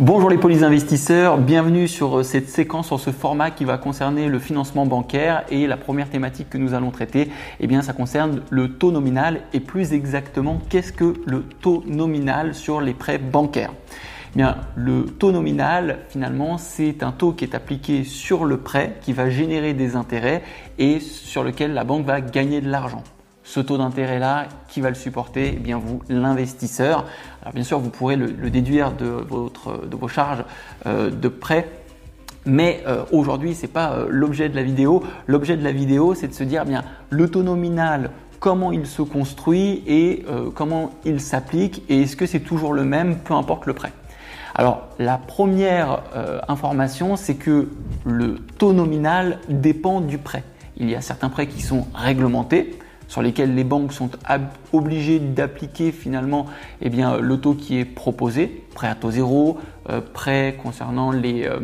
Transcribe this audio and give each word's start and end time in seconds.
Bonjour 0.00 0.30
les 0.30 0.38
polis 0.38 0.62
investisseurs, 0.62 1.38
bienvenue 1.38 1.88
sur 1.88 2.18
euh, 2.18 2.22
cette 2.22 2.48
séquence, 2.48 2.86
sur 2.86 3.00
ce 3.00 3.10
format 3.10 3.50
qui 3.50 3.64
va 3.64 3.78
concerner 3.78 4.28
le 4.28 4.38
financement 4.38 4.86
bancaire 4.86 5.42
et 5.50 5.66
la 5.66 5.76
première 5.76 6.08
thématique 6.08 6.48
que 6.50 6.56
nous 6.56 6.72
allons 6.72 6.92
traiter, 6.92 7.32
eh 7.58 7.66
bien 7.66 7.82
ça 7.82 7.94
concerne 7.94 8.42
le 8.48 8.68
taux 8.68 8.92
nominal 8.92 9.40
et 9.52 9.58
plus 9.58 9.92
exactement 9.94 10.60
qu'est-ce 10.68 10.92
que 10.92 11.14
le 11.26 11.42
taux 11.42 11.82
nominal 11.84 12.54
sur 12.54 12.80
les 12.80 12.94
prêts 12.94 13.18
bancaires? 13.18 13.72
Eh 14.34 14.38
bien, 14.38 14.58
le 14.76 15.04
taux 15.04 15.32
nominal, 15.32 15.98
finalement, 16.10 16.58
c'est 16.58 17.02
un 17.02 17.10
taux 17.10 17.32
qui 17.32 17.44
est 17.44 17.56
appliqué 17.56 18.04
sur 18.04 18.44
le 18.44 18.58
prêt, 18.58 18.98
qui 19.00 19.12
va 19.12 19.30
générer 19.30 19.74
des 19.74 19.96
intérêts 19.96 20.44
et 20.78 21.00
sur 21.00 21.42
lequel 21.42 21.74
la 21.74 21.82
banque 21.82 22.06
va 22.06 22.20
gagner 22.20 22.60
de 22.60 22.70
l'argent 22.70 23.02
ce 23.48 23.60
taux 23.60 23.78
d'intérêt-là, 23.78 24.46
qui 24.68 24.82
va 24.82 24.90
le 24.90 24.94
supporter? 24.94 25.54
Eh 25.56 25.58
bien 25.58 25.78
vous, 25.78 26.02
l'investisseur. 26.10 27.06
Alors 27.40 27.54
bien 27.54 27.64
sûr, 27.64 27.78
vous 27.78 27.88
pourrez 27.88 28.16
le, 28.16 28.50
déduire 28.50 28.92
de, 28.92 29.06
votre, 29.06 29.86
de 29.86 29.96
vos 29.96 30.06
charges 30.06 30.44
euh, 30.86 31.10
de 31.10 31.28
prêt. 31.28 31.66
Mais 32.44 32.82
euh, 32.86 33.04
aujourd'hui, 33.10 33.54
ce 33.54 33.62
n'est 33.62 33.72
pas 33.72 33.92
euh, 33.92 34.06
l'objet 34.10 34.50
de 34.50 34.54
la 34.54 34.62
vidéo. 34.62 35.02
L'objet 35.26 35.56
de 35.56 35.64
la 35.64 35.72
vidéo, 35.72 36.14
c'est 36.14 36.28
de 36.28 36.34
se 36.34 36.44
dire, 36.44 36.64
eh 36.66 36.68
bien, 36.68 36.84
le 37.08 37.30
taux 37.30 37.42
nominal, 37.42 38.10
comment 38.38 38.70
il 38.70 38.86
se 38.86 39.00
construit 39.00 39.82
et 39.86 40.24
comment 40.54 40.90
il 41.04 41.20
s'applique 41.20 41.82
et 41.88 42.02
est-ce 42.02 42.14
que 42.14 42.26
c'est 42.26 42.40
toujours 42.40 42.72
le 42.72 42.84
même, 42.84 43.16
peu 43.16 43.34
importe 43.34 43.66
le 43.66 43.72
prêt? 43.72 43.92
Alors 44.54 44.86
la 45.00 45.18
première 45.18 46.02
information, 46.46 47.16
c'est 47.16 47.34
que 47.34 47.68
le 48.04 48.36
taux 48.58 48.72
nominal 48.72 49.40
dépend 49.48 50.00
du 50.00 50.18
prêt. 50.18 50.44
Il 50.76 50.88
y 50.88 50.94
a 50.94 51.00
certains 51.00 51.30
prêts 51.30 51.48
qui 51.48 51.62
sont 51.62 51.88
réglementés, 51.94 52.78
sur 53.08 53.22
lesquels 53.22 53.54
les 53.54 53.64
banques 53.64 53.92
sont 53.92 54.10
obligées 54.72 55.18
d'appliquer 55.18 55.90
finalement 55.92 56.46
eh 56.80 56.90
bien, 56.90 57.18
le 57.18 57.40
taux 57.40 57.54
qui 57.54 57.78
est 57.78 57.84
proposé, 57.84 58.64
prêt 58.74 58.86
à 58.86 58.94
taux 58.94 59.10
zéro, 59.10 59.58
euh, 59.88 60.00
prêt 60.00 60.56
concernant 60.62 61.10
les, 61.10 61.44
euh, 61.44 61.58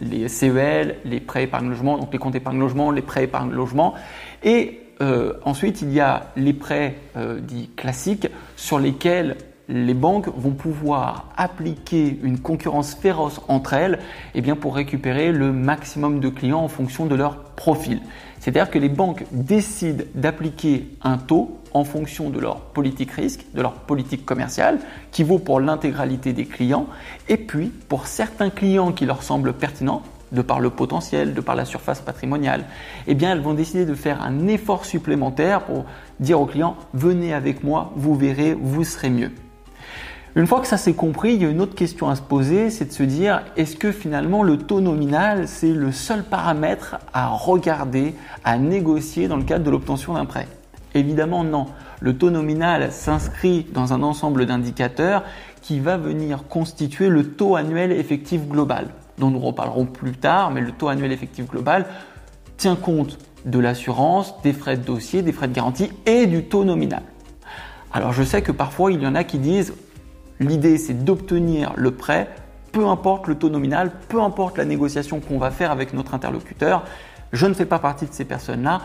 les 0.00 0.28
CEL, 0.28 0.96
les 1.04 1.20
prêts 1.20 1.44
épargne 1.44 1.68
logement, 1.68 1.96
donc 1.96 2.12
les 2.12 2.18
comptes 2.18 2.34
épargne 2.34 2.58
logement, 2.58 2.90
les 2.90 3.02
prêts 3.02 3.24
épargne 3.24 3.52
logement. 3.52 3.94
Et 4.42 4.80
euh, 5.00 5.34
ensuite, 5.44 5.82
il 5.82 5.92
y 5.92 6.00
a 6.00 6.32
les 6.36 6.52
prêts 6.52 6.96
dits 7.40 7.70
classiques 7.76 8.28
sur 8.56 8.78
lesquels 8.78 9.36
les 9.68 9.94
banques 9.94 10.28
vont 10.36 10.50
pouvoir 10.50 11.28
appliquer 11.36 12.18
une 12.22 12.38
concurrence 12.38 12.94
féroce 12.94 13.40
entre 13.48 13.74
elles 13.74 13.98
eh 14.34 14.40
bien 14.40 14.56
pour 14.56 14.74
récupérer 14.74 15.32
le 15.32 15.52
maximum 15.52 16.20
de 16.20 16.28
clients 16.28 16.60
en 16.60 16.68
fonction 16.68 17.06
de 17.06 17.14
leur 17.14 17.38
profil. 17.54 18.00
C'est-à-dire 18.40 18.70
que 18.70 18.78
les 18.78 18.88
banques 18.88 19.24
décident 19.30 20.04
d'appliquer 20.14 20.88
un 21.02 21.16
taux 21.16 21.58
en 21.74 21.84
fonction 21.84 22.28
de 22.28 22.40
leur 22.40 22.60
politique 22.60 23.12
risque, 23.12 23.44
de 23.54 23.62
leur 23.62 23.74
politique 23.74 24.26
commerciale, 24.26 24.80
qui 25.10 25.22
vaut 25.22 25.38
pour 25.38 25.60
l'intégralité 25.60 26.32
des 26.32 26.44
clients, 26.44 26.86
et 27.28 27.36
puis 27.36 27.68
pour 27.88 28.06
certains 28.08 28.50
clients 28.50 28.92
qui 28.92 29.06
leur 29.06 29.22
semblent 29.22 29.52
pertinents, 29.52 30.02
de 30.32 30.42
par 30.42 30.60
le 30.60 30.70
potentiel, 30.70 31.34
de 31.34 31.40
par 31.40 31.54
la 31.54 31.64
surface 31.64 32.00
patrimoniale, 32.00 32.64
eh 33.06 33.14
bien 33.14 33.32
elles 33.32 33.42
vont 33.42 33.54
décider 33.54 33.84
de 33.84 33.94
faire 33.94 34.22
un 34.22 34.48
effort 34.48 34.86
supplémentaire 34.86 35.62
pour 35.64 35.84
dire 36.20 36.40
aux 36.40 36.46
clients 36.46 36.76
venez 36.94 37.34
avec 37.34 37.62
moi, 37.62 37.92
vous 37.96 38.14
verrez, 38.16 38.54
vous 38.54 38.82
serez 38.82 39.10
mieux. 39.10 39.30
Une 40.34 40.46
fois 40.46 40.62
que 40.62 40.66
ça 40.66 40.78
s'est 40.78 40.94
compris, 40.94 41.34
il 41.34 41.42
y 41.42 41.44
a 41.44 41.50
une 41.50 41.60
autre 41.60 41.74
question 41.74 42.08
à 42.08 42.16
se 42.16 42.22
poser, 42.22 42.70
c'est 42.70 42.86
de 42.86 42.92
se 42.92 43.02
dire 43.02 43.42
est-ce 43.58 43.76
que 43.76 43.92
finalement 43.92 44.42
le 44.42 44.56
taux 44.56 44.80
nominal, 44.80 45.46
c'est 45.46 45.74
le 45.74 45.92
seul 45.92 46.22
paramètre 46.22 46.96
à 47.12 47.28
regarder, 47.28 48.14
à 48.42 48.56
négocier 48.56 49.28
dans 49.28 49.36
le 49.36 49.42
cadre 49.42 49.62
de 49.62 49.70
l'obtention 49.70 50.14
d'un 50.14 50.24
prêt? 50.24 50.48
Évidemment 50.94 51.44
non. 51.44 51.66
Le 52.00 52.16
taux 52.16 52.30
nominal 52.30 52.92
s'inscrit 52.92 53.66
dans 53.74 53.92
un 53.92 54.02
ensemble 54.02 54.46
d'indicateurs 54.46 55.22
qui 55.60 55.80
va 55.80 55.98
venir 55.98 56.48
constituer 56.48 57.10
le 57.10 57.34
taux 57.34 57.54
annuel 57.54 57.92
effectif 57.92 58.48
global, 58.48 58.86
dont 59.18 59.30
nous 59.30 59.38
reparlerons 59.38 59.84
plus 59.84 60.12
tard, 60.12 60.50
mais 60.50 60.62
le 60.62 60.72
taux 60.72 60.88
annuel 60.88 61.12
effectif 61.12 61.46
global 61.46 61.84
tient 62.56 62.76
compte 62.76 63.18
de 63.44 63.58
l'assurance, 63.58 64.40
des 64.40 64.54
frais 64.54 64.78
de 64.78 64.84
dossier, 64.84 65.20
des 65.20 65.32
frais 65.32 65.48
de 65.48 65.54
garantie 65.54 65.90
et 66.06 66.26
du 66.26 66.44
taux 66.44 66.64
nominal. 66.64 67.02
Alors 67.92 68.14
je 68.14 68.22
sais 68.22 68.40
que 68.40 68.52
parfois 68.52 68.92
il 68.92 69.02
y 69.02 69.06
en 69.06 69.14
a 69.14 69.24
qui 69.24 69.38
disent 69.38 69.74
L'idée, 70.42 70.76
c'est 70.76 71.04
d'obtenir 71.04 71.72
le 71.76 71.92
prêt, 71.92 72.28
peu 72.72 72.88
importe 72.88 73.28
le 73.28 73.36
taux 73.36 73.48
nominal, 73.48 73.92
peu 74.08 74.20
importe 74.20 74.58
la 74.58 74.64
négociation 74.64 75.20
qu'on 75.20 75.38
va 75.38 75.52
faire 75.52 75.70
avec 75.70 75.94
notre 75.94 76.14
interlocuteur. 76.14 76.82
Je 77.32 77.46
ne 77.46 77.54
fais 77.54 77.64
pas 77.64 77.78
partie 77.78 78.06
de 78.06 78.12
ces 78.12 78.24
personnes-là 78.24 78.80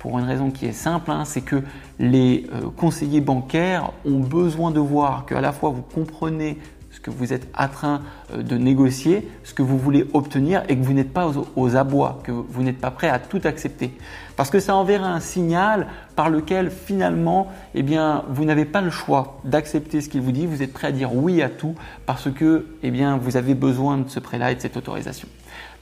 pour 0.00 0.18
une 0.18 0.24
raison 0.24 0.50
qui 0.50 0.66
est 0.66 0.72
simple, 0.72 1.10
hein, 1.10 1.24
c'est 1.24 1.40
que 1.40 1.62
les 1.98 2.46
euh, 2.52 2.68
conseillers 2.76 3.20
bancaires 3.20 3.92
ont 4.04 4.18
besoin 4.18 4.70
de 4.70 4.80
voir 4.80 5.26
qu'à 5.26 5.40
la 5.40 5.52
fois 5.52 5.70
vous 5.70 5.82
comprenez 5.82 6.58
ce 6.96 7.00
que 7.00 7.10
vous 7.10 7.34
êtes 7.34 7.46
en 7.56 7.68
train 7.68 8.00
euh, 8.32 8.42
de 8.42 8.56
négocier, 8.56 9.28
ce 9.44 9.52
que 9.52 9.60
vous 9.60 9.76
voulez 9.76 10.06
obtenir 10.14 10.62
et 10.70 10.78
que 10.78 10.82
vous 10.82 10.94
n'êtes 10.94 11.12
pas 11.12 11.30
aux, 11.54 11.76
abois, 11.76 12.20
que 12.24 12.32
vous 12.32 12.62
n'êtes 12.62 12.78
pas 12.78 12.90
prêt 12.90 13.10
à 13.10 13.18
tout 13.18 13.40
accepter. 13.44 13.92
Parce 14.34 14.48
que 14.48 14.60
ça 14.60 14.74
enverra 14.74 15.12
un 15.12 15.20
signal 15.20 15.88
par 16.14 16.30
lequel 16.30 16.70
finalement, 16.70 17.48
eh 17.74 17.82
bien, 17.82 18.24
vous 18.30 18.46
n'avez 18.46 18.64
pas 18.64 18.80
le 18.80 18.88
choix 18.88 19.38
d'accepter 19.44 20.00
ce 20.00 20.08
qu'il 20.08 20.22
vous 20.22 20.32
dit, 20.32 20.46
vous 20.46 20.62
êtes 20.62 20.72
prêt 20.72 20.88
à 20.88 20.92
dire 20.92 21.14
oui 21.14 21.42
à 21.42 21.50
tout 21.50 21.74
parce 22.06 22.30
que, 22.32 22.66
eh 22.82 22.90
bien, 22.90 23.18
vous 23.18 23.36
avez 23.36 23.54
besoin 23.54 23.98
de 23.98 24.08
ce 24.08 24.18
prêt-là 24.18 24.52
et 24.52 24.54
de 24.54 24.60
cette 24.60 24.78
autorisation. 24.78 25.28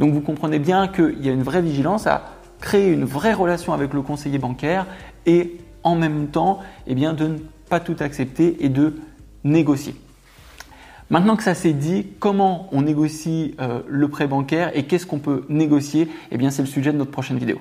Donc 0.00 0.12
vous 0.12 0.20
comprenez 0.20 0.58
bien 0.58 0.88
qu'il 0.88 1.24
y 1.24 1.28
a 1.28 1.32
une 1.32 1.44
vraie 1.44 1.62
vigilance 1.62 2.08
à 2.08 2.24
créer 2.60 2.90
une 2.90 3.04
vraie 3.04 3.34
relation 3.34 3.72
avec 3.72 3.94
le 3.94 4.02
conseiller 4.02 4.38
bancaire 4.38 4.86
et 5.26 5.58
en 5.84 5.94
même 5.94 6.26
temps, 6.26 6.58
eh 6.88 6.96
bien, 6.96 7.12
de 7.12 7.28
ne 7.28 7.38
pas 7.68 7.78
tout 7.78 7.96
accepter 8.00 8.64
et 8.64 8.68
de 8.68 8.96
négocier. 9.44 9.94
Maintenant 11.10 11.36
que 11.36 11.42
ça 11.42 11.54
s'est 11.54 11.74
dit, 11.74 12.06
comment 12.18 12.68
on 12.72 12.82
négocie 12.82 13.54
euh, 13.60 13.82
le 13.86 14.08
prêt 14.08 14.26
bancaire 14.26 14.70
et 14.74 14.84
qu'est-ce 14.84 15.06
qu'on 15.06 15.18
peut 15.18 15.44
négocier? 15.48 16.08
Eh 16.30 16.38
bien, 16.38 16.50
c'est 16.50 16.62
le 16.62 16.68
sujet 16.68 16.92
de 16.92 16.98
notre 16.98 17.10
prochaine 17.10 17.38
vidéo. 17.38 17.60